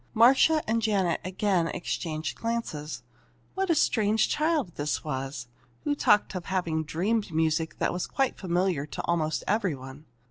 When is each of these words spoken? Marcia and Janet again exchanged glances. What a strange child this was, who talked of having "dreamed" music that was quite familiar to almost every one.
Marcia 0.15 0.63
and 0.67 0.81
Janet 0.81 1.21
again 1.23 1.67
exchanged 1.67 2.35
glances. 2.35 3.03
What 3.53 3.69
a 3.69 3.75
strange 3.75 4.29
child 4.29 4.73
this 4.75 5.03
was, 5.03 5.45
who 5.83 5.93
talked 5.93 6.33
of 6.33 6.45
having 6.45 6.83
"dreamed" 6.83 7.31
music 7.31 7.77
that 7.77 7.93
was 7.93 8.07
quite 8.07 8.39
familiar 8.39 8.87
to 8.87 9.03
almost 9.03 9.43
every 9.47 9.75
one. 9.75 10.05